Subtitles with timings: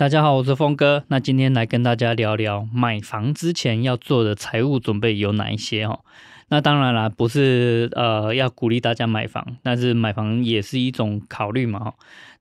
[0.00, 1.04] 大家好，我是峰哥。
[1.08, 6.00] 那今天来跟大家聊聊买房之前要做的财务准备有哪一些哦。
[6.48, 11.92] 那当然啦，不是呃要鼓励大家买房，但是买房也是一种考虑嘛。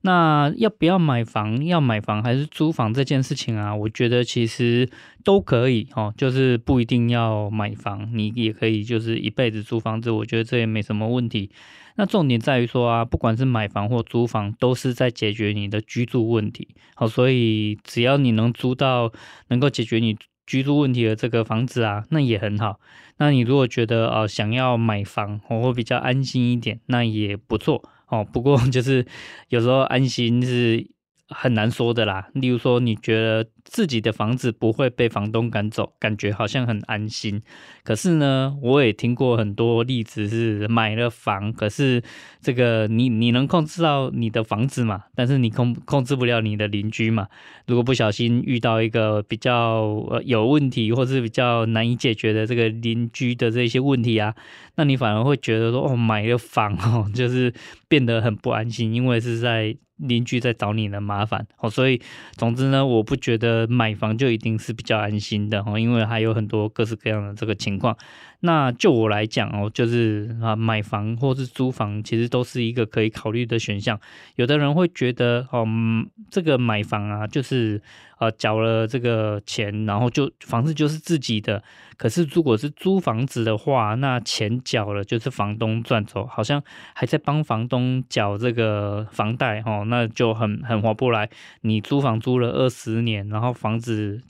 [0.01, 1.65] 那要不要买房？
[1.65, 3.75] 要买房还是租房这件事情啊？
[3.75, 4.89] 我觉得其实
[5.23, 10.09] 都可以哦，就是不一定要买房，你也可以就是一辈子租房子。
[10.09, 11.51] 我觉得这也没什么问题。
[11.95, 16.69] 那重点在于说啊，不管是买房或租房，都是在解决你的居住问题。
[16.95, 19.11] 好，所以只要你能租到
[19.49, 20.15] 能够解决你
[20.47, 22.79] 居住问题的这个房子啊，那也很好。
[23.17, 28.25] 那你如果觉得呃想要买房，我会比较安心一点，那也不错哦。
[28.31, 29.05] 不过 就是
[29.49, 30.85] 有时候安心是
[31.29, 32.27] 很难说的啦。
[32.33, 37.41] 例如说，你觉得自己的房子不会被房东赶走，感觉好像很安心。
[37.83, 42.01] 可是呢，我也听过很多例子是买了房，可是
[42.41, 45.03] 这个你你能控制到你的房子嘛？
[45.15, 47.27] 但是你控控制不了你的邻居嘛？
[47.67, 54.33] 如果不小心遇到一个比较呃有问题，或是比较难以解决的这个邻居的这些问题啊，
[54.75, 57.53] 那你反而会觉得说哦，买了房哦，就是
[57.87, 59.77] 变得很不安心，因为是在。
[59.99, 67.97] 邻居在找你的麻烦哦，所以总之呢，我不觉得买房就一定是比较安心的哦，因为还有很多各式各样的这个情况。
[68.41, 73.99] 那就我来讲哦，就是啊，买房或是租房，其实都是一个可以考虑的选项。
[74.35, 75.67] 有的人会觉得哦，
[76.31, 77.81] 这个买房啊，就是
[78.19, 81.61] 呃，缴了这个钱，然后就房子就是自己的。
[81.97, 91.29] 可是如果是租房子的话，那钱缴了就是房东赚走，好像还在帮房东缴这个房贷哦，那就很很划不来。
[91.61, 94.21] 你租房租了二十年，然后房子。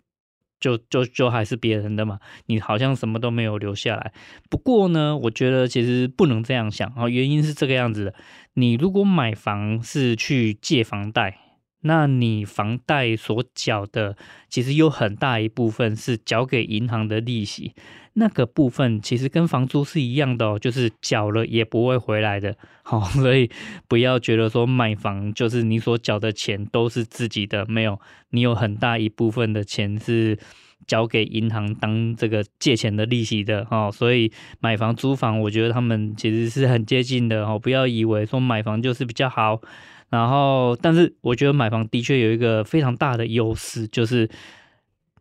[0.60, 4.12] 就就就还是别人的嘛，你好像什么都没有留下来。
[4.50, 8.14] 不过呢，我觉得其实不能这样想啊，原因是这个样子的：
[8.54, 11.38] 你如果买房是去借房贷。
[11.82, 14.18] 那你房贷所缴的，
[14.50, 17.74] 其实有很大一部分是缴给银行的利息，
[18.14, 22.56] 那个部分其实跟房租是一样的哦，就是缴了也不会回来的。
[22.84, 23.50] 好， 所以
[23.88, 27.98] 不要觉得说买房就是你所缴的钱都是自己的，没有，
[28.32, 30.38] 你有很大一部分的钱是
[30.86, 33.90] 缴给银行当这个借钱的利息的哦。
[33.90, 34.30] 所以
[34.60, 39.62] 买房租房，我觉得他们其实是很接近的哦，不要以为说买房就是比较好。
[40.10, 44.30] 然后，但是我觉得买房的确有一个非常大的优势，就是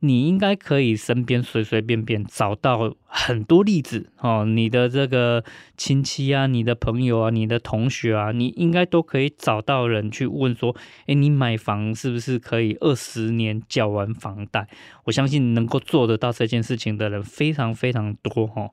[0.01, 5.45] 你应该可以身边随随便便找到很多例子哦，你的这个
[5.77, 10.75] 亲戚啊，你的朋友啊，你的同学啊，你应该都可以找到人去问说，
[11.07, 14.69] 诶，你买房是不是可以二十年缴完房贷？
[15.05, 18.71] 我相信能够做得到这件事情的人非常非常多哦。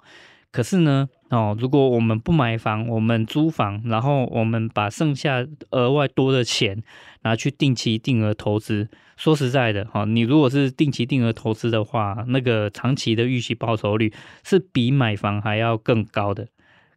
[0.51, 6.83] 可是呢，哦，如果我们不买房，我们租房，然后我们把剩下额外多的钱
[7.23, 8.87] 拿去定期定额投资，
[9.17, 16.47] 说实在的，哈，你如果是定期定额投资的话，那个长期的预期报酬率是比买房还要更高的。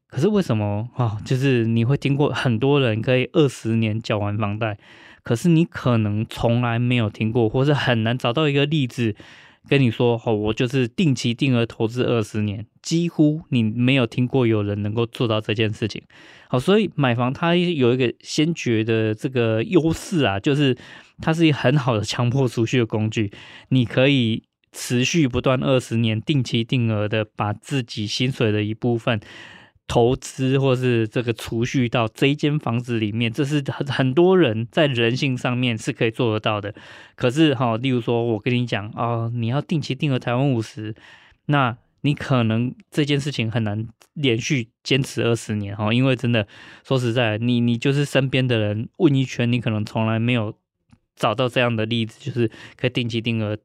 [0.09, 0.89] 可是为什么？
[0.97, 4.77] 哦，就是你会听过很多人可以二十年缴完房贷，
[5.23, 9.17] 可是你可能从来没有听过，或是很难找到一个例子。
[9.69, 16.03] 跟你说哦，我就是定期定额投资二十年，几乎你没有听过有人能够做到这件事情。
[16.49, 20.77] 好，所以买房它有一个先决的这个优势啊，就是
[21.21, 23.31] 它是一很好的强迫储蓄的工具，
[23.69, 24.43] 你可以
[24.73, 29.21] 持续不断二十年定期定额的把自己薪水的一部分。
[29.89, 36.75] 投资或是这个储蓄到这一间房子里面，这是很很多人在人性上面是可以做得到的。
[37.17, 40.95] 可是哈，例如说我跟你讲哦，你要定期定额台湾五十，
[41.47, 46.47] 那你可能这件事情很难连续坚持二十年哈，因为真的
[46.87, 50.55] 说实在，你你就是身边的人问一圈，你可能从来没有
[51.17, 53.57] 找到这样的例子，就是可以定期定额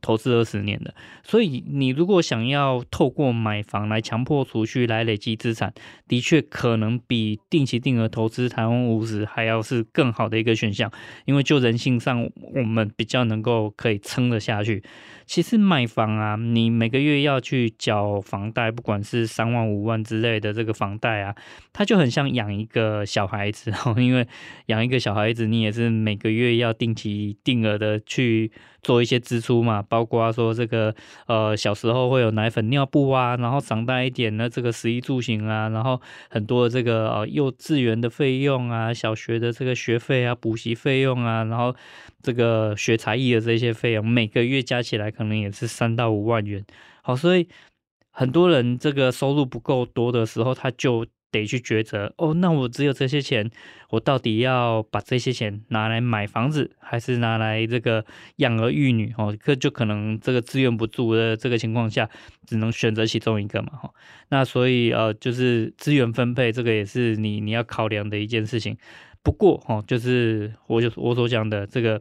[0.00, 5.72] 投资二十年的，所以你如果想要透过买房来强迫储蓄来累积资产，
[6.08, 10.90] 的确可能比定期定额投资台湾五十还要是更好的一个选项，
[11.26, 14.82] 因为就人性上，我们比较能够可以撑得下去。
[15.30, 21.32] 其实买房啊，你每个月要去缴房贷，不管是三万五万之类的这个房贷啊，
[21.72, 24.26] 它就很像养一个小孩子哦， 因为
[24.66, 28.50] 养一个小孩子，你也是每个月要定期定额的去
[28.82, 30.92] 做一些支出嘛，包括说这个
[31.28, 41.72] 呃小时候会有奶粉、尿布啊，然后长大一点呢，这个食衣住行啊，然后很多这个呃幼稚园的费用啊，小学的这个学费啊，补习费用啊，然后
[42.22, 45.10] 这个学才艺的这些费用，每个月加起来。
[45.10, 46.64] 可能也是三到五万元，
[47.02, 47.46] 好，所以
[48.10, 53.50] 很多人这个收入不够多的时候，他就得去抉择哦，那我只有这些钱，
[53.90, 58.04] 我到底要把这些钱拿来买房子，还是拿来这个
[58.36, 59.12] 养儿育女？
[59.18, 62.08] 哦，可就可能这个资源不足的这个情况下，
[62.46, 63.90] 只能选择其中一个嘛，哈。
[64.30, 68.76] 那所以呃，就是资源分配这个也是你你要考量的一件事情。
[69.22, 72.00] 不过哈，就是我就我所讲的这个。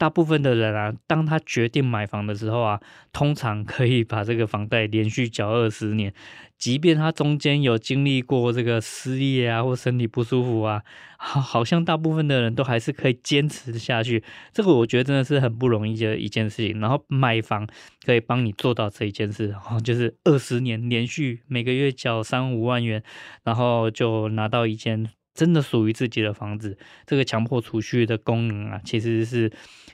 [0.00, 2.80] 大部分的人啊，当他决定买房的时候啊，
[3.12, 6.14] 通常可以把这个房贷连续缴二十年，
[6.56, 10.82] 即便他中间有经历过这个失业啊或身体不舒服啊，
[11.18, 14.24] 好， 好像大部分的人都还是可以坚持下去。
[14.54, 16.80] 这个我觉得真的是很不容易的一件事情。
[16.80, 17.68] 然后买房
[18.06, 19.54] 可以帮你做到这一件事，
[19.84, 23.02] 就是二十年连续每个月缴三五万元，
[23.44, 25.10] 然后就拿到一间。
[25.32, 26.76] 真的属于自己的房子，
[27.06, 29.50] 这个强迫储蓄的功能啊，其实是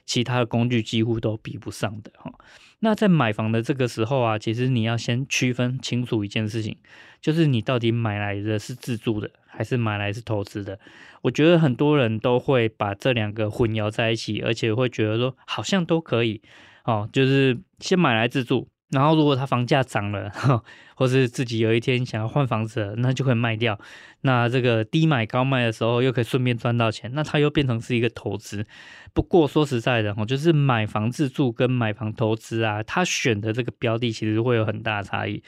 [0.06, 2.32] 其他的工具几乎都比不上的哈。
[2.79, 6.76] 那在买房的这个时候啊，其实你要先区分清楚一件事情，
[7.20, 10.79] 就是你到底买来的是自住的，还是买来是投资的。
[11.23, 16.41] 我觉得很多人都会把这两个混淆在一起，而且会觉得说好像都可以
[16.85, 18.69] 哦，就是先买来自住。
[18.91, 20.31] 然后，如果他房价涨了，
[20.94, 23.77] 或是自己有一天想要换房子，那就可以卖掉。
[24.21, 28.65] 那这个低买高卖的时候，又可以顺便赚到钱，那它又变成是一个投资。
[29.12, 35.43] 不过说实在的，哦，就是买房自住跟买房投资啊，他选的这个标的其实会有很大的差异。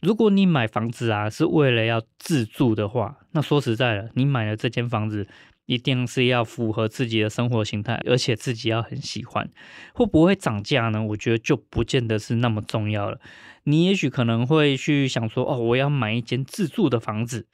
[0.00, 5.26] 如果你买房子啊是为了要自住的话，那说实在的，你买了这间房子。
[5.66, 9.50] 一定是要符合自己的生活形态，而且自己要很喜欢。
[9.94, 11.02] 会不会涨价呢？
[11.02, 13.20] 我觉得就不见得是那么重要了。
[13.64, 17.46] 你也许可能会去想说，哦，我要买一间自住的房子，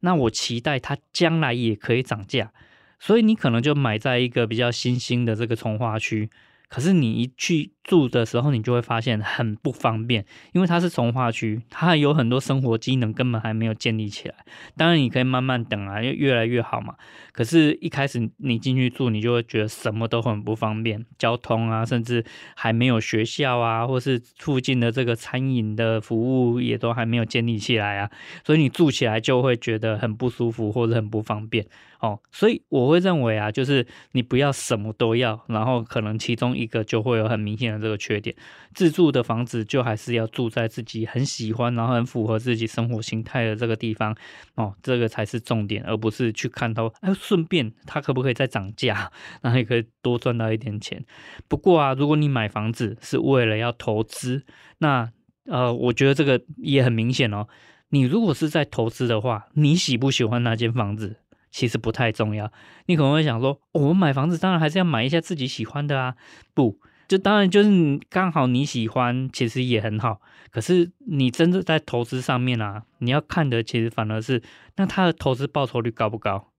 [0.00, 2.52] 那我期待它将来也可以涨价，
[3.00, 6.30] 所以你可能就买在一个比较新兴的这个从化区。
[6.68, 14.34] 可是你一去住的时候，你就会发现很不方便，因为它是从化区，它还有很多生活机能根本还没有建立起来。
[14.76, 16.94] 当然你可以慢慢等啊，越越来越好嘛。
[17.32, 22.22] 可是，一开始你进去住，你就会觉得什么都很不方便，交通啊，甚至
[22.54, 28.10] 还没有学校啊，或是附近的这个餐饮的服务也都还没有建立起来啊，
[28.44, 31.64] 所以你住起来就会觉得很不舒服或者很不方便。
[32.00, 38.34] 哦，所以我会认为啊，就是你不要什么都要，然后可能其中一个就会有很明显的这个缺点。
[38.74, 44.16] 自住的房子就还是要住在自己很喜欢，然后很符合自己生活形态的这个地方
[44.54, 49.10] 哦，这个才是重点，而不是去看到，哎，顺便它可不可以再涨价，
[49.42, 51.04] 然后也可以多赚到一点钱。
[51.48, 54.44] 不过啊，如果你买房子是为了要投资，
[54.78, 55.10] 那
[55.46, 57.46] 呃，我觉得这个也很明显哦。
[57.90, 61.16] 你如果是在投资的话，你喜不喜欢那间房子？
[61.50, 62.52] 其实不太重要，
[62.84, 66.14] 你可能会想说，哦，我买房子当然还是要买一下自己喜欢的啊，
[66.52, 66.78] 不，
[67.08, 70.20] 就当然就是刚好你喜欢，其实也很好。
[70.50, 74.42] 可是你真的在投资上面啊，你要看的其实反而是，
[74.76, 76.52] 那它的投资报酬率高不高？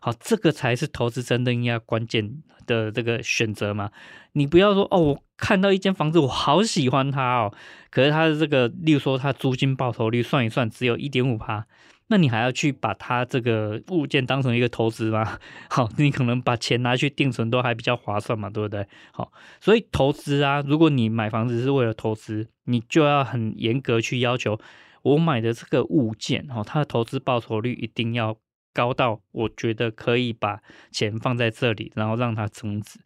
[0.00, 3.90] 好，这个才是投资真正应该关键的这个选择嘛。
[4.32, 7.52] 你不要说，哦，我看到一间房子，我好喜欢它哦，
[7.90, 11.66] 可是它的这个，例如说它租金报酬率算一算，只有一点五趴。
[12.08, 15.38] 那你还要去把它这个物件当成一个投资吗？
[15.68, 18.86] 好，你可能把钱拿去定存都还比较划算嘛，对不对？
[19.12, 24.58] 好，所以投资啊，如果你买房子是为了投资，你就要很严格去要求，
[25.02, 28.36] 我买的这个物件哦，它的投资报酬率一定要
[28.76, 30.60] 高到我觉得可以把
[30.92, 33.00] 钱放在这里，然后让它增值。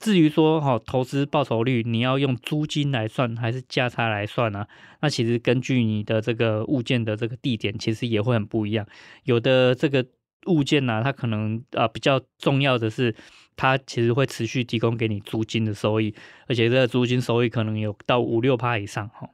[0.00, 4.68] 至于说哈，投资报酬率，你要用租金来算还是价差来算呢、啊？
[5.02, 8.84] 那其实根据你的这个物件的这个地点，其实也会很不一样。
[9.22, 10.04] 有的这个
[10.46, 13.14] 物件呢、啊，它可能啊比较重要的是，
[13.54, 16.12] 它其实会持续提供给你租金的收益，
[16.48, 19.30] 而且这个租金收益可能有到五六趴以上哈。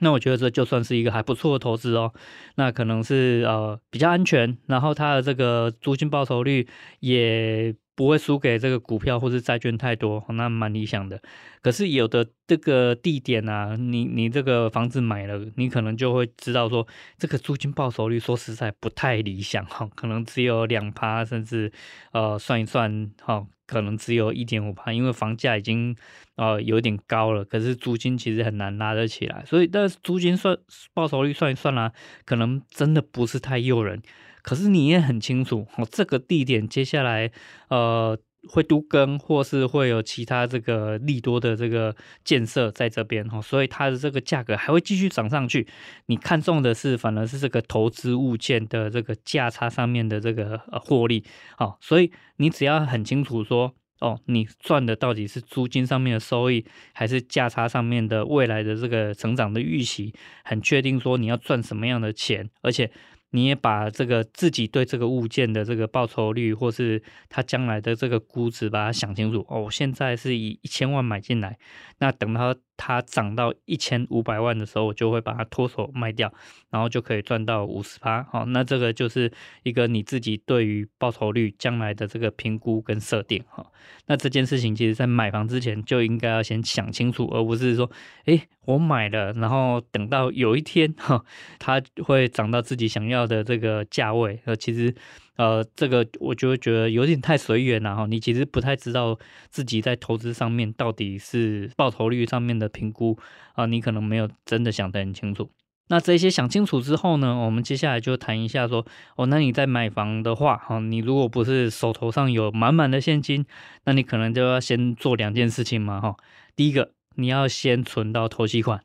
[0.00, 2.12] 那我觉得这就算是一个还不错的投资哦。
[2.56, 6.68] 那可能是呃比较安全，然后它的这个租金报酬率
[7.00, 7.74] 也。
[7.98, 11.20] 不会输给这个股票或是债券太多，那蛮理想的。
[11.60, 16.86] 可是有的这个地点啊，你你这个房子买了，你可能就会知道说，
[17.18, 21.72] 这个租金报酬率说实在不太理想哈，可能只有两趴，甚至
[22.12, 25.96] 呃算一算哈，可能只有一点五趴，因为房价已经
[26.36, 30.56] 呃有点高了，可是租金其实很难拉得起来，所以但是租金算
[30.94, 31.92] 报酬率算一算啦、
[32.24, 34.00] 可能真的不是太诱人。
[34.42, 37.30] 可是你也很清楚，哦，这个地点接下来，
[37.68, 38.18] 呃，
[38.48, 45.66] 会都更，或是会有其他这个利多的这个建设在这边，哈，所以它的这个价格还会继续涨上去。
[46.06, 51.24] 你看中的是，反而是这个投资物件的这个价差上面的这个呃获利，
[51.56, 60.14] 好，所以你只要很清楚说，哦，你赚的到底是租金上面的收益，还是价差上面的未来的这个成长的预期，
[60.44, 62.90] 很确定说你要赚什么样的钱，而且。
[63.30, 69.44] 你也把这个自己对这个物件的这个报酬率，或是它将来的这个估值，把它想清楚。
[69.48, 71.58] 哦，现在是以一千万买进来，
[71.98, 76.32] 那等到它涨到一千五百万的时候，我就会把它脱手卖掉，
[76.70, 78.22] 然后就可以赚到五十趴。
[78.22, 79.30] 好，那这个就是
[79.64, 83.44] 一个你自己对于报酬率将来的这个评估跟设定。
[83.48, 83.66] 哈，
[84.06, 87.90] 那这件事情其实在买房之前就应该要先想清楚，而不是说，
[88.24, 91.22] 诶，我买了，然后等到有一天哈，
[91.58, 94.40] 它会涨到自己想要的这个价位。
[94.46, 94.94] 呃，其实。
[95.38, 98.06] 呃，这个我就会觉得有点太随缘了哈。
[98.06, 99.16] 你其实不太知道
[99.50, 103.16] 自己在投资上面到底是报酬率上面的评估
[103.54, 105.48] 啊，你可能没有真的想得很清楚。
[105.90, 108.84] 那这些想清楚之后呢，我们接下来就谈一下说，
[109.16, 113.46] 哦，那你在买房的话，哈，你如果不是手头上有满满的现金，
[113.84, 116.16] 那你可能就要先做两件事情嘛，哈。
[116.54, 118.82] 第一个，你要先存到头期款。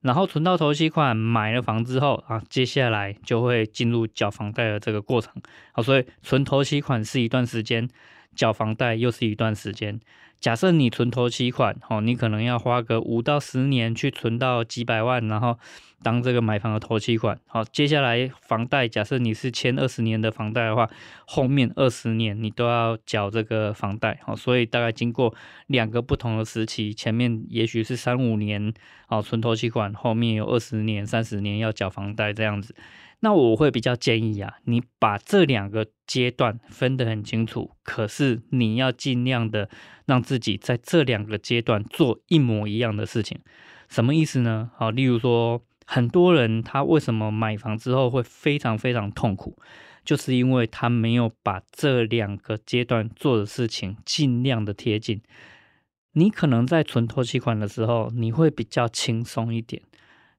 [0.00, 5.32] 然后存到头期款，买了房之后啊，接下来就会进入缴房贷的这个过程。
[5.72, 7.88] 好，所以存头期款是一段时间，
[8.34, 9.98] 缴房贷又是一段时间。
[10.40, 15.58] 假设你存头期款，哦，你可能要花个五到十年去存到几百万，然后
[16.02, 17.38] 当这个买房的头期款。
[17.46, 20.88] 好，接下来房贷，假设你是签二十年的房贷的话，
[21.26, 24.20] 后面二十年你都要缴这个房贷。
[24.24, 25.34] 好，所以大概经过
[25.66, 28.72] 两个不同的时期，前面也许是三五年，
[29.08, 32.74] 哦，存头期款，后面有二十年、三十年要缴房贷这样子。
[33.20, 39.68] 那我会比较建议啊，你把这两个阶段分得很清楚，可是你要尽量的
[40.06, 43.40] 让自己在这两个阶段做一模一样的事情。
[43.88, 44.70] 什么意思呢？
[44.76, 49.56] 好，例如说，很多人他为什么买房之后会非常非常痛苦，
[50.04, 55.22] 就是因为他没有把这两个阶段做的事情尽量的贴近。
[56.12, 59.80] 你可能在存头期款的时候，你会比较轻松一点。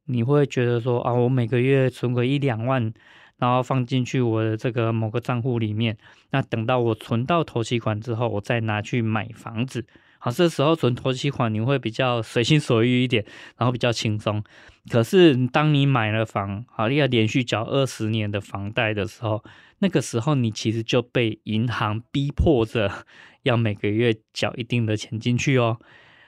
[0.05, 2.93] 你会觉得说啊，我每个月存个一两万，
[3.37, 5.97] 然后放进去我的这个某个账户里面，
[6.29, 9.87] 那等到我存到头期款之后，我再拿去买房子。
[10.19, 13.25] 好，这时候存头期款你会比较随心所欲一点，
[13.57, 14.43] 然后比较轻松。
[14.89, 19.43] 可是当你买了房，好，你要连续缴二十年的房贷的时候，
[19.79, 23.05] 那个时候你其实就被银行逼迫着
[23.43, 25.77] 要每个月缴一定的钱进去哦。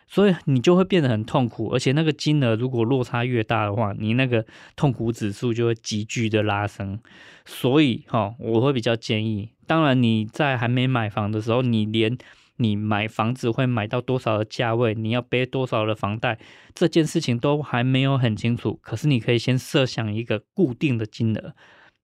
[0.08, 4.46] 所以你就会变得很痛苦，而且那个金额如果落差越大的话，你那个
[4.76, 7.00] 痛苦指数就会急剧的拉升。
[7.46, 12.18] 所以哈，我会比较建议，当然你在还没买房的时候，你连
[12.62, 16.40] 你买房子会买到多少的价位，你要背多少的房贷，
[16.74, 18.80] 这件事情都还没有很清楚。
[18.82, 21.54] 可是你可以先设想一个固定的金额，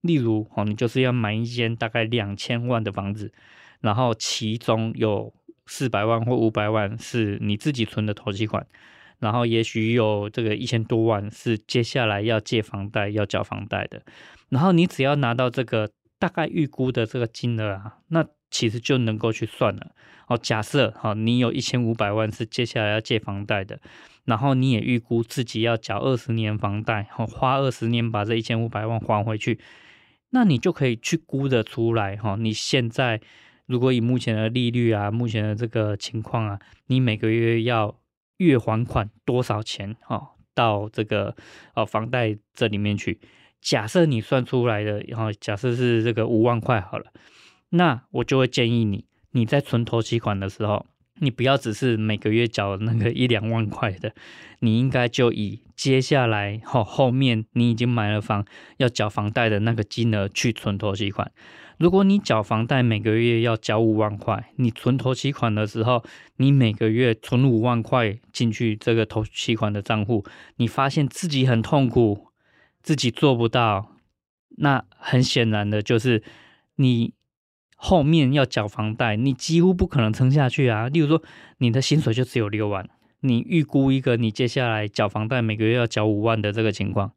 [0.01, 3.31] 例如哦，你就是要买一间大概两千万的房子，
[3.81, 5.33] 然后其中有。
[5.69, 8.65] 四百万或五百万是你自己存的头期款，
[9.19, 14.01] 然后也许有这个一千多万是接下来要借房贷要缴房贷的，
[14.47, 19.91] 然后你只要拿到这个大概预估的这个金额啊，那其实就能够去算了。
[20.27, 23.79] 哦，假设哈，你有一千五百万是接下来要借房贷的，
[24.25, 29.59] 然后你也预估自己要缴二十年房贷，花二十年把这一千五百万还回去，
[30.31, 33.21] 那你就可以去估得出来哈，你现在。
[33.67, 37.99] 如果以目前的利率啊，目前的这个情况啊，你每个月要
[38.37, 40.29] 月还款多少钱哦？
[40.55, 41.35] 到这个
[41.73, 43.19] 呃房贷这里面去。
[43.59, 47.11] 假设你算出来的，然后假设是这个五万块好了，
[47.69, 50.85] 那我就会建议你，你在存头期款的时候。
[51.19, 54.13] 你不要只是每个月缴那个一两万块的，
[54.59, 58.45] 你应该就以接下来后后面你已经买了房
[58.77, 61.31] 要缴房贷的那个金额去存头期款。
[61.79, 66.03] 如果你缴房贷每个月要缴五万块，你存头期款的时候，
[66.35, 70.23] 你每个月存五万块进去这个头期款的账户，
[70.57, 72.27] 你发现自己很痛苦，
[72.83, 73.95] 自己做不到，
[74.57, 76.21] 那很显然的就是
[76.75, 77.16] 你。
[77.79, 80.89] 后面要缴房贷，你几乎不可能撑下去啊。
[80.89, 81.23] 例如说，
[81.59, 82.89] 你的薪水就只有六万，
[83.21, 87.13] 你预估一个你接下来缴房贷每个月要缴五万的这个情况，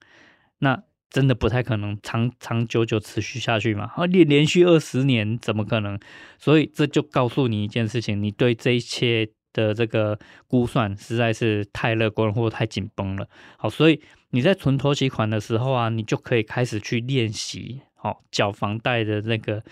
[0.59, 3.91] 那真的不太可能长长久久持续下去嘛？
[3.97, 5.99] 啊，连连续二十年怎么可能？
[6.39, 13.27] 所以这就告诉你一件事情，你对这一切的这个估算实在是太乐观或太紧绷了。
[13.57, 14.01] 好，所以
[14.31, 19.65] 你在存投期款的时候啊，你就可以开始去练习，好，缴房贷的那个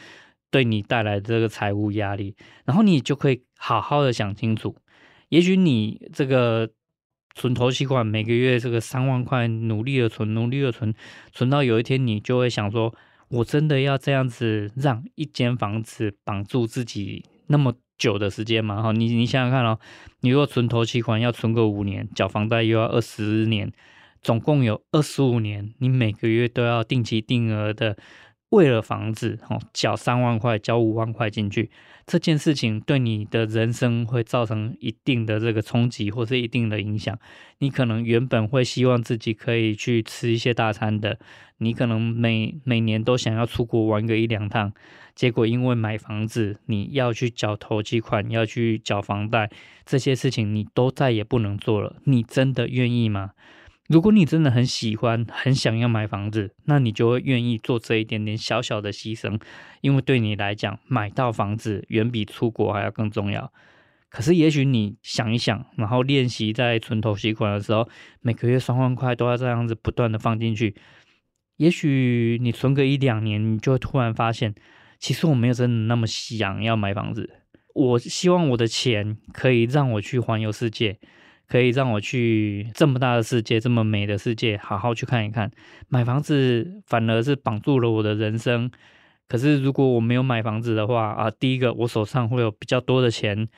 [0.51, 4.77] 对你带来这个财务压力，然后你就可以好好的想清楚，
[5.29, 6.71] 也许你这个。
[7.35, 10.93] 存头期款，每个月这个三万块，努力的存，努力的存，
[11.31, 12.93] 存到有一天你就会想说，
[13.29, 18.83] 我真的要这样子让一间房子绑住自己那么久的时间吗？
[18.83, 19.79] 哈，你你想想看哦，
[20.23, 23.71] 你如果存头期款要存个五年，缴房贷又要二十年，
[24.21, 27.97] 总共有二十五年，你每个月都要定期定额的。
[28.51, 31.71] 为了房子，哦，缴三万块，交五万块进去，
[32.07, 37.19] 这件事情对你的人生会造成一定的这个冲击，或是一定的影响。
[37.59, 41.19] 你可能原本会希望自己可以去吃一些大餐的，
[41.59, 44.73] 你可能每每年都想要出国玩个一两趟，
[45.15, 49.51] 结果因为买房子，你要去缴投期款，要去缴房贷，
[49.85, 51.97] 这些事情你都再也不能做了。
[52.05, 53.33] 你真的愿意吗？
[53.89, 59.41] 如果你真的很喜欢、很想要买房子，那你就会愿意做这一点点小小的牺牲，
[59.81, 63.51] 因为对你来讲，买到房子远比出国还要更重要。
[64.11, 67.89] 可是，也许你想一想，然后练习在存头期款的时候，
[68.21, 70.75] 每个月三万块都要这样子不断的放进去，
[71.57, 74.55] 也许你存个一两年，你就会突然发现，
[74.99, 77.31] 其实我没有真的那么想要买房子。
[77.75, 80.99] 我希望我的钱可以让我去环游世界。
[81.49, 85.51] 可以让我去这么大的世界，这么美的世界，好好去看一看。
[85.89, 88.71] 买房子反而是绑住了我的人生。
[89.27, 93.49] 可是如果我没有买房子的话啊，第一个我手上会有比较多的钱，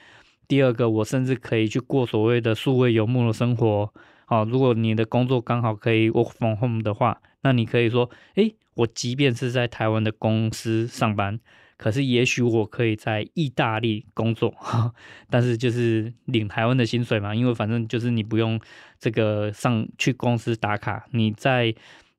[0.49, 3.93] 第二个我甚至可以去过所谓的数位游牧的生活。
[4.27, 11.41] 啊，如果你的工作刚好可以 work from home 的话，那你可以说，诶，我即便是在台湾的公司上班。
[11.81, 14.55] 可是，也许我可以在意大利工作，
[15.31, 18.61] 但是就是领台湾的薪水嘛，因为反正就是你不用
[18.99, 21.75] 这个上去公司打卡，你在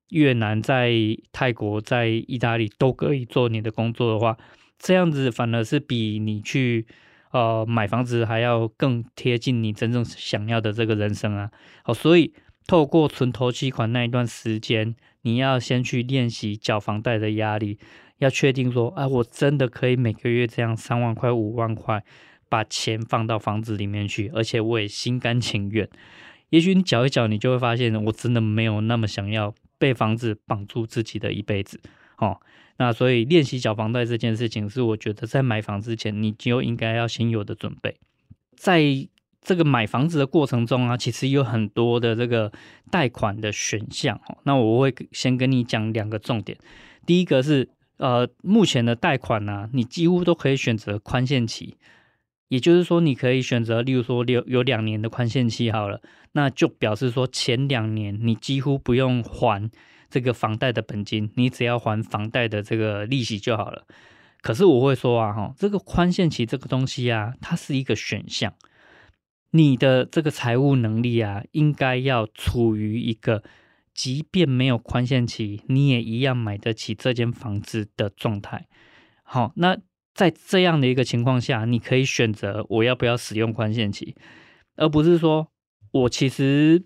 [0.09, 0.91] 越南、在
[1.31, 4.35] 泰国、在意大利都可以做你的工作的话，
[4.79, 6.87] 这样子反而是比你去
[7.31, 11.51] 呃买房子还要更贴近你真正想要的这个人生啊。
[11.83, 12.33] 好，所以
[12.65, 17.77] 透过存头期款那一段时间，你要先去练习缴房贷的压力。
[18.21, 22.03] 要确定说，啊，我真的可以每个月这样三万块、五万块，
[22.47, 25.89] 把钱放到房子里面去，而且我也心甘情愿。
[26.49, 31.81] 也许你缴一缴，你就会发现，我真的没有那么想要被房子绑住自己的一辈子。
[32.19, 32.39] 哦，
[32.77, 37.97] 那所以练习缴房贷这件事情，是我觉得在买房之前，你就应该要先有的准备。
[38.55, 38.83] 在
[39.41, 42.51] 这个买房子的过程中啊，其实有很多的这个
[42.91, 44.15] 贷款的选项。
[44.27, 46.55] 哦，那我会先跟你讲两个重点，
[47.07, 47.67] 第一个是。
[48.01, 51.77] 呃，目前的贷款呢、你几乎都可以选择宽限期，
[52.47, 59.69] 也就是说，你可以选择，例如说有有两年的宽限期好了，那就表示说前两年你几乎不用还
[60.09, 63.85] 这个房贷的本金，你只要还房贷的这个利息就好了。
[64.41, 68.51] 可是我会说啊，哈，这个宽限期这个东西啊，它是一个选项，
[69.51, 73.43] 你的这个财务能力啊，应该要处于一个。
[73.93, 78.67] 即便没有宽限期，你也一样买得起这间房子的状态。
[79.23, 79.77] 好，那
[80.13, 84.15] 在这样的一个情况下，你可以选择我要不要使用宽限期，
[84.75, 85.47] 而不是说
[85.91, 86.83] 我其实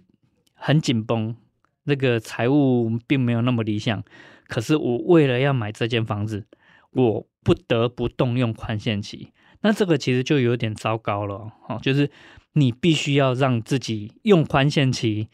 [0.54, 1.36] 很紧绷，
[1.84, 4.04] 那个财务并没有那么理想，
[4.48, 6.46] 可是我为了要买这间房子，
[6.92, 9.32] 我不得不动用宽限期。
[9.62, 11.52] 那这个其实就有点糟糕了。
[11.68, 12.12] 好，就是
[12.54, 15.30] 你必须要让自己用宽限期。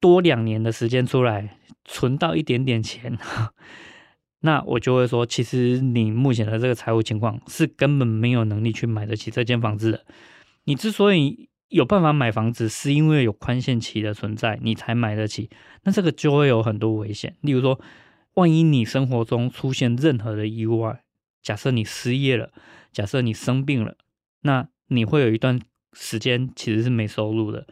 [0.00, 3.18] 多两年的时间出来存到一点点钱，
[4.40, 10.04] 那我就会说，其实你目前的这个财务情况是根本没有能力去买得起这间房子的。
[10.64, 15.50] 你之所以有办法买房子，是因为有宽限期的存在，你才买得起。
[15.82, 17.80] 那这个就会有很多危险，例如说，
[18.34, 21.02] 万一你生活中出现任何的意外，
[21.42, 22.52] 假设你失业了，
[22.92, 23.96] 假设你生病了，
[24.42, 25.60] 那你会有一段
[25.92, 27.66] 时间其实是没收入的。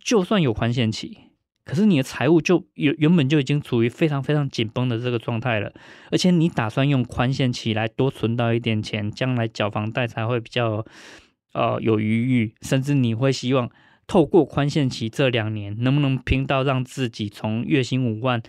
[0.00, 1.18] 就算有宽限期，
[1.64, 5.72] 可是你的财务就原原本就已经处于非常非常紧绷的这个状态了，
[6.10, 10.84] 而且你打算用宽限期来多存到一点钱，将来缴房贷才会比较
[11.52, 13.70] 呃有余裕，甚至你会希望
[14.06, 18.42] 透过宽限期这两年能不能拼到让自己从月薪五万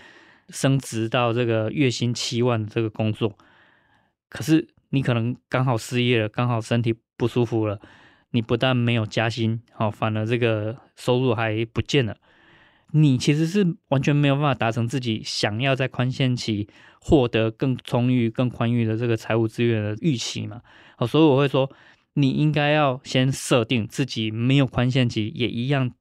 [0.47, 3.37] 升职到这个月薪七万的这个工作，
[4.29, 7.79] 可是你可能刚好失业了，刚好身体不舒服了，
[8.31, 12.17] 你不但没有加薪，好，反而这个收入还不见了。
[12.91, 16.67] 你其实是完全没有办法达成自己想要在宽限期
[16.99, 20.61] 获得更充裕、更宽裕的这个财务资源的预期嘛？
[20.97, 21.71] 好，所以我会说，
[22.13, 25.91] 你应该要先设定自己没有宽限期也一样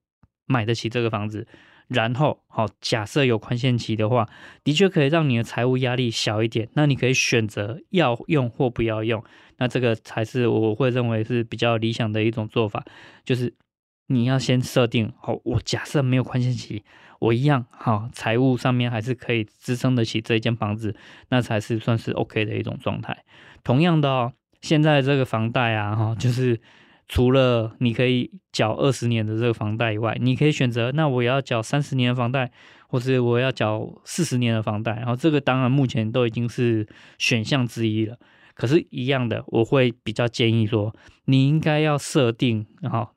[0.47, 1.47] 买得起这个房子，
[1.89, 4.29] 然后好，假设有宽限期的话，
[4.63, 6.69] 的确可以让你的财务压力小一点。
[6.75, 9.23] 那你可以选择要用或不要用，
[9.57, 12.85] 那这个才是我会认为是比较理想的一种做法，
[13.25, 13.55] 就是。
[14.11, 16.83] 你要先设定好，我假设没有宽限期，
[17.19, 20.97] 我一样好，财务上面还是可以支撑得起这一间房子，
[21.29, 23.15] 那才是算是 OK 的一种状态。
[23.63, 26.59] 同样的哦，现在这个房贷啊，哈，就是
[27.09, 32.53] 除了你可以缴二十年的这个房贷以外，你可以选择，那我要缴三十年的房贷，
[32.89, 36.87] 或是我要缴四十年的房贷，然后这个当然目前都已经是
[37.19, 38.19] 选项之一了。
[38.55, 40.95] 可是，一样的，我会比较建议说，
[41.25, 43.09] 你应该要设定，然后。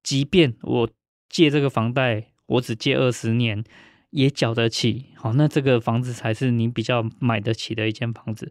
[0.00, 0.88] 即便我
[1.28, 3.62] 借这个房贷，我只借二十年，
[4.10, 8.50] 也缴得起，好，那这个房子才是你比较买得起的一间房子。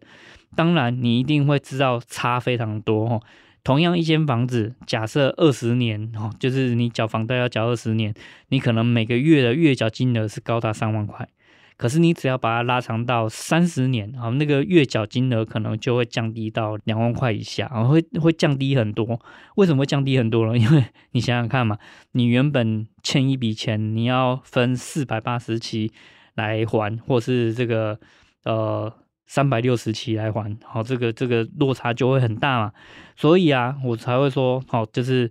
[0.54, 3.22] 当然，你一定会知道差非常多哦。
[3.68, 8.14] 同样一间房子，假设二十年，哦，就是你缴房贷要缴二十年，
[8.48, 11.28] 你可能每个月的月缴金额是高达三万块。
[11.76, 19.20] 可是你只要把它拉长到三十年啊，那个月缴金额可能就会降低到两万块以下啊，会会降低很多。
[19.56, 20.56] 为什么会降低很多呢？
[20.56, 21.76] 因为你想想看嘛，
[22.12, 25.92] 你原本欠一笔钱，你要分四百八十期
[26.36, 28.00] 来还，或是这个
[28.44, 28.90] 呃
[29.28, 32.72] 三百六十期来还，好，这个这个落差就会很大嘛。
[33.14, 35.30] 所以啊，我才会说，好，就是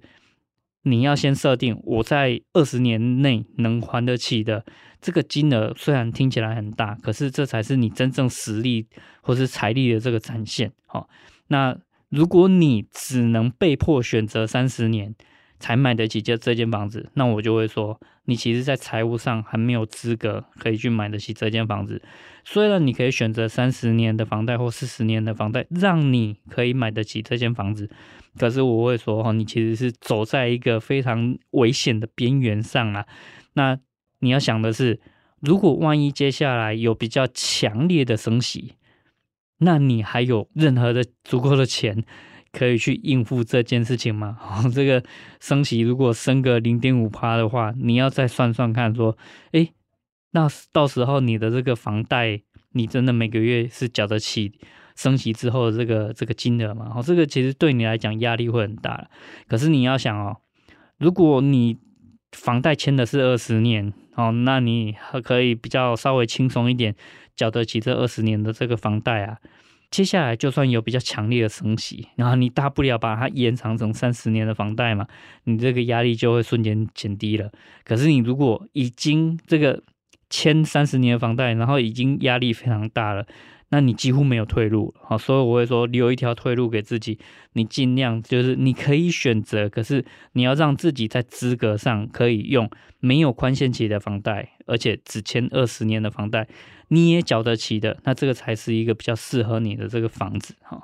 [0.83, 4.63] 你要先设定我在二十年内能还得起的。
[4.99, 8.87] 这个金额虽然听起来很大，可是这才是你真正实力
[9.21, 10.71] 或是财力的这个展现。
[10.85, 11.09] 好，
[11.47, 11.77] 那
[12.09, 15.13] 如果你只能被迫选择三十年
[15.59, 22.01] 才买得起这这间房子，那我就会说，你其实，在财务上还没有资格可以去买得起这间房子。
[22.45, 27.89] 虽然你可以选择三十年的房贷或四十年的房贷，让你可以买得起这间房子，
[28.37, 33.05] 可是我会说，哈，你其实是走在一个非常危险的边缘上啊。
[33.53, 33.77] 那
[34.19, 34.99] 你要想的是，
[35.41, 38.75] 如果万一接下来有比较强烈的升息，
[39.57, 42.05] 那你还有任何的足够的钱
[42.57, 44.37] 可以去应付这件事情吗？
[44.41, 45.03] 哦，这个
[45.39, 49.15] 升息如果升个零点五趴的话，你要再算算看，说，
[49.51, 49.71] 诶，
[50.31, 52.41] 那到时候你的这个房贷，
[52.71, 54.51] 你真的每个月是缴得起
[54.95, 56.91] 升息之后的这个这个金额吗？
[56.95, 59.07] 哦，这个其实对你来讲压力会很大。
[59.47, 60.37] 可是你要想哦，
[60.97, 61.77] 如果你
[62.31, 63.93] 房贷签的是二十年。
[64.17, 66.95] 哦，那你还可以比较稍微轻松一点，
[67.35, 69.37] 缴得起这二十年的这个房贷啊。
[69.89, 75.07] 接下来就算有比较强烈的升息，然后你大不了把它延长成三十年的房贷嘛，
[75.45, 77.49] 你这个压力就会瞬间减低了。
[77.83, 79.81] 可是你如果已经这个
[80.29, 83.25] 签三十年的房贷，然后已经压力非常大了。
[83.69, 87.19] 那你几乎没有退路，好，所以我会说留一条退路给自己。
[87.51, 92.69] 你尽量就是你可以选择，可是你要让自己在资格上可以用
[93.01, 96.47] 没有宽限期的房贷，而且只签二十年的房贷，
[96.89, 100.83] 你也缴得起的，那这个才是一个比较适合你的这个房子哈。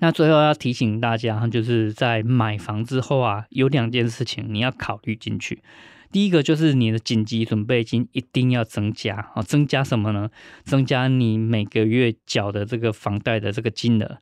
[0.00, 5.62] 那最后要提醒大家，就是在买房之后啊，有两件事情你要考虑进去。
[6.10, 10.30] 第一个就是你的紧急准备金一定要增加啊，增加什么呢？
[10.64, 14.18] 增加你每个月缴的这个房贷的这个金额。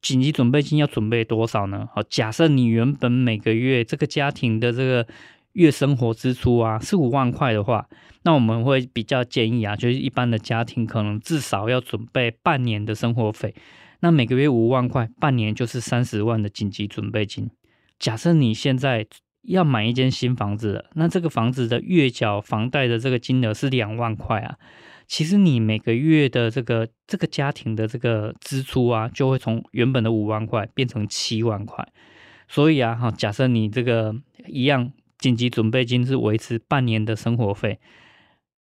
[0.00, 1.88] 紧急准备金要准备多少呢？
[1.92, 5.06] 好，假设你原本每个月这个家庭的这个
[5.58, 7.88] 月生活支出啊四五万块的话，
[8.22, 13.52] 那我们会比较建议啊，就是一般的家庭可能至少要准备半年的生活费。
[13.98, 17.50] 那每个月五万块，半年就是三十万的紧急准备金。
[17.98, 19.04] 假设你现在
[19.42, 24.54] 要买一间新房子了，那这个房子的月缴房贷的这个金额是两万块啊。
[25.08, 31.84] 其实你每个月的这个这个家庭的这个支出啊，就会从原本的五万块变成七万块。
[32.46, 34.14] 所以啊，哈，假设你这个
[34.46, 37.80] 一样紧急准备金是维持半年的生活费，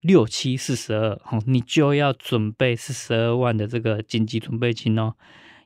[0.02, 5.16] 六七四十二，哈，你就要准备四十二万的这个紧急准备金哦。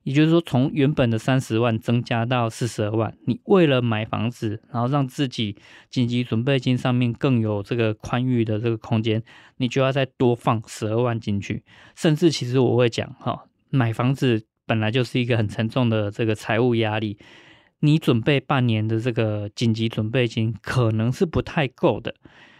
[0.04, 5.58] 也就是说，从原本的三十万增加到四十二万，你为了买房子，然后让自己
[5.89, 9.21] 紧急准备金上面更有这个宽裕的这个空间，
[9.58, 11.65] 你就要再多放十二万进去。
[11.93, 17.17] 甚至其实我会讲，哈，买房子本来就是一个很沉重的这个财务压力，
[17.79, 22.13] 你准备半年的这个紧急准备金可能是不太够的。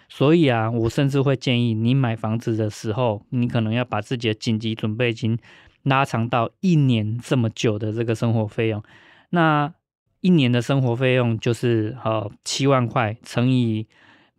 [0.10, 5.38] 所以啊，我甚至会建议你买房子的时候，你可能要把自己的紧急准备金。
[5.84, 8.84] 拉长到一年这么久的这个生活费用，
[9.30, 9.74] 那
[10.20, 13.88] 一年的生活费用就是呃七万块乘以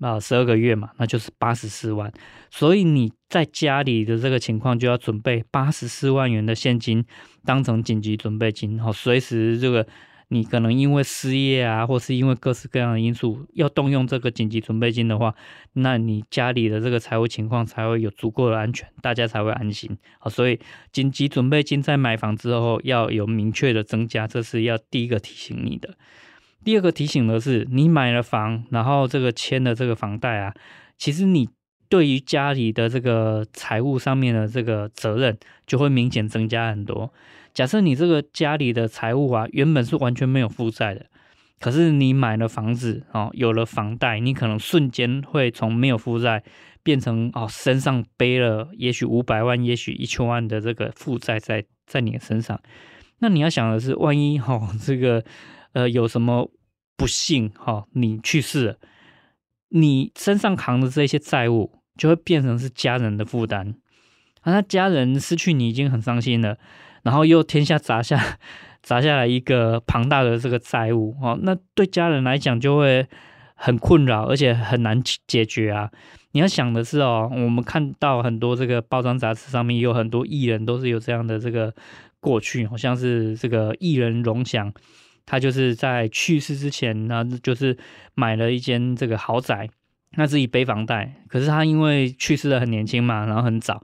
[0.00, 2.12] 啊十二个月嘛，那就是八十四万。
[2.50, 7.04] 所以你在家里的这个情况就要准备八十四万元的现金，
[7.46, 9.86] 当成紧急准备金，好，随时这个。
[10.30, 15.34] 你可能因为失业啊，或是因为各式各样的因素要动用这个紧急准备金的话，
[15.72, 20.28] 那你家里的这个财务情况才会有足够的安全，大家才会安心啊。
[20.28, 20.60] 所以
[20.92, 25.94] 紧急准备金在买房之后要有明确的增加，这是要第一个提醒你的。
[26.62, 30.52] 第二个提醒的是，你买了房，然后这个签了这个房贷啊，
[30.98, 31.48] 其实你
[31.88, 37.14] 对于家里的这个财务上面的这个责任就会明显增加很多。
[37.54, 41.06] 假设你这个家里的财务啊，原本是完全没有负债的，
[41.58, 46.44] 可是你买了房子哦，有了房贷，你可能瞬间会从没有负债
[46.82, 52.60] 变成哦，身上背了也许五百万，也许一千万的这个负债在在你的身上。
[53.18, 55.24] 那你要想的是，万一哈、哦、这个
[55.72, 56.48] 呃有什么
[56.96, 58.76] 不幸哈、哦，你去世了，
[59.70, 63.74] 你身上扛的这些债务就会变成是家人的负担
[64.42, 66.56] 啊，那家人失去你已经很伤心了。
[67.02, 68.38] 然后又天下砸下
[68.82, 73.06] 砸下来一个庞大的这个债务哦，那对家人来讲就会
[73.54, 75.90] 很困扰，而且很难解决啊。
[76.32, 81.74] 你要想的是哦，我们看到很多这个报章杂志上面有很多艺人都是有这样的这个
[82.20, 84.72] 过去，好像是这个艺人荣祥，
[85.24, 87.76] 他就是在去世之前呢，就是
[88.14, 89.68] 买了一间这个豪宅，
[90.12, 93.82] 那自己背房贷，可是他因为去世的很年轻嘛，然后很早。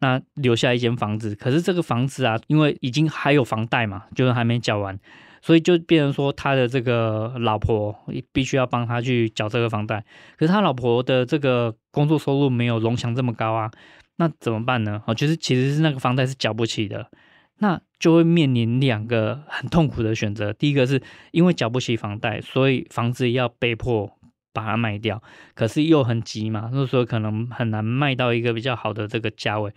[0.00, 4.98] 那留下一间房子，可是这个房子啊，因为已经还有房贷嘛，就是还没缴完，
[5.40, 7.96] 所以就变成说他的这个老婆
[8.32, 10.04] 必须要帮他去缴这个房贷。
[10.36, 13.70] 可是他老婆的这个工作收入没有龙翔这么高啊，
[14.16, 15.02] 那怎么办呢？
[15.06, 17.10] 哦，就是其实是那个房贷是缴不起的，
[17.58, 20.52] 那就会面临两个很痛苦的选择。
[20.52, 24.12] 第一个是因为缴不起房贷，所以房子要被迫。
[24.56, 25.22] 把它卖掉，
[25.54, 29.70] 可是又很急嘛，那时候可能很难卖到一个比较好的这个价位。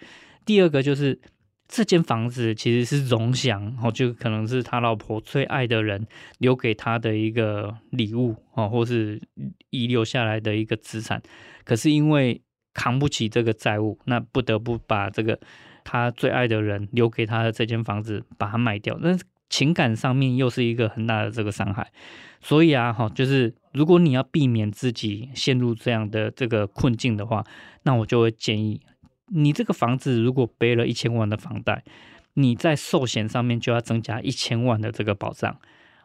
[0.46, 1.20] 第二个就是
[1.68, 9.22] 这间房子其实是荣祥哦，就可能是他老婆最爱的人留给他的一个礼物哦，或是
[9.70, 11.22] 遗留下来的一个资产。
[11.66, 12.42] 可是因为
[12.74, 15.38] 扛不起这个债务，那不得不把这个
[15.84, 18.98] 他最爱的人留给他的这间房子把它卖掉。
[19.02, 19.18] 那
[19.50, 21.92] 情感上面又是一个很大的这个伤害。
[22.42, 27.46] 所以啊，哈，就是如果你要避免自己陷入这样的这个困境的话，
[27.84, 28.82] 那我就会建议
[29.28, 31.84] 你这个房子如果背了一千万的房贷，
[32.34, 35.58] 你在寿险上面就要增加一千万的这个保障。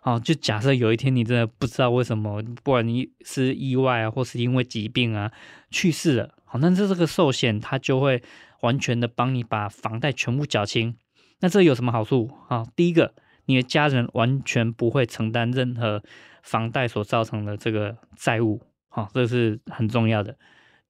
[0.03, 5.33] 哦，就假设有一天你真的不知道为什么，不管你是意外啊，或是因为疾病啊
[5.71, 8.23] 去世了，好，那这这个寿险它就会
[8.61, 10.95] 完全的帮你把房贷全部缴清。
[11.41, 12.31] 那这有什么好处？
[12.49, 13.15] 啊，第一个。
[13.47, 16.03] 你的家人完全不会承担任何
[16.43, 20.37] 房贷所造成的这个债务，好，这是很重要的。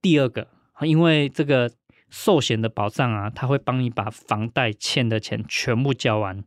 [0.00, 0.48] 第二个，
[0.82, 1.70] 因为这个
[2.10, 6.44] 寿险的保障啊，它会帮你把房贷欠的钱全部交完，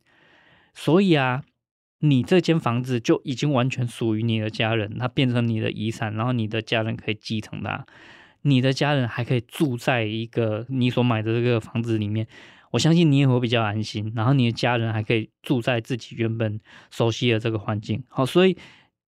[0.74, 1.44] 所以啊，
[2.00, 7.86] 你这间房子就已经完全属于你的家人，它变成你的遗产，然后你的家人可以继承它，
[8.44, 12.28] 你的家人还可以住在一个你所买的这个房子里面。
[12.72, 16.60] 我相信你也会比较安心，然后你的家人还可以住在自己原本
[16.92, 18.04] 熟悉的这个环境。
[18.10, 18.58] 好，所以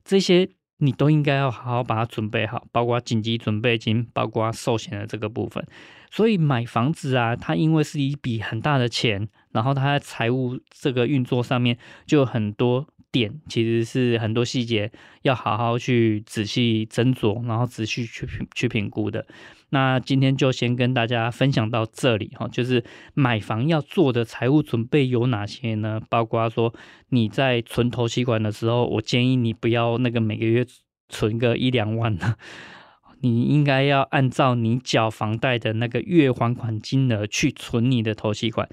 [0.05, 5.65] 这些你都应该要好好把它准备好，包括紧急准备金，包括寿险的这个部分。
[6.11, 12.87] 所以买房子啊，它因为是一笔很大的钱，然后它在财务这个运作上面就有很多。
[13.11, 14.91] 点其实是很多细节
[15.23, 19.27] 要好好去仔细斟酌，然后仔细去评去评估的。
[19.71, 22.83] 那今天就先跟大家分享到这里哈，就是
[23.15, 26.01] 买房要做的财务准备有哪些呢？
[26.09, 26.75] 包括说
[27.11, 30.67] 你在存头期款的时候，我建议你不要那个每个月
[31.09, 32.37] 存个一两万呢，
[33.21, 38.69] 你应该要按照你缴房贷的那个月还款金额去存你的头期款。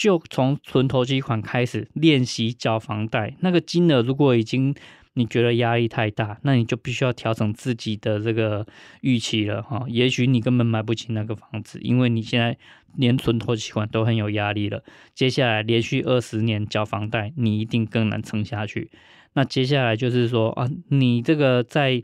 [0.00, 4.74] 就从存头期款开始练习缴房贷，那个金额如果已经
[5.12, 8.66] 你觉得压力太大，那你就必须要调整自己的这个
[9.02, 9.84] 预期了哈。
[9.88, 12.56] 也许你根本买不起那个房子，因为你现在
[12.96, 14.82] 连存头期款都很有压力了。
[15.14, 18.90] 接下来连续二十年缴房贷，你一定更难撑下去。
[19.34, 22.02] 那接下来就是说啊，你这个在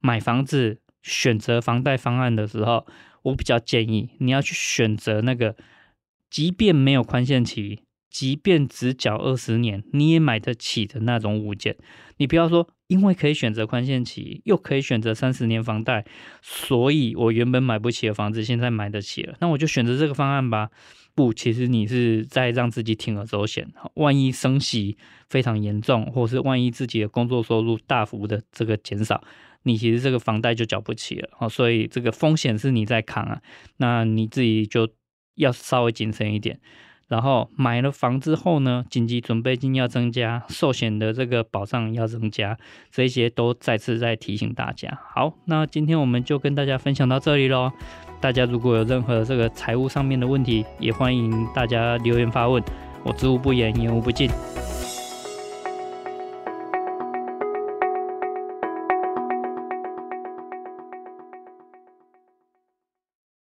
[0.00, 2.86] 买房子选择房贷方案的时候，
[3.22, 5.56] 我比较建议你要去选择那个。
[6.30, 11.76] 即便没有宽限期，即便只缴二十年，你也买得起的那种物件。
[12.16, 16.04] 你不要说，因为可以选择宽限期，又可以选择三十年房贷，
[16.42, 20.70] 所以我原本买不起的房子，现在买得起了，那我就选择这个方案吧。
[21.14, 23.68] 不，其实你是在让自己铤而走险。
[23.94, 24.96] 万一升息
[25.28, 29.22] 非常严重，或是万一自己的工作收入大幅的这个减少，
[29.64, 31.28] 你其实这个房贷就缴不起了。
[31.40, 33.40] 哦，所以这个风险是你在扛啊，
[33.78, 34.88] 那你自己就
[35.38, 36.60] 要稍微谨慎一点。
[37.08, 42.58] 然后买了房之后呢，紧急准备金要增加，寿险的这个保障要增加，
[42.90, 45.00] 这些都再次再提醒大家。
[45.14, 47.72] 好，那今天我们就跟大家分享到这里喽。
[48.20, 52.62] 大家如果有任何这个财务上面的问题，也欢迎大家留言发问，
[53.04, 54.28] 我知无不言，言无不尽。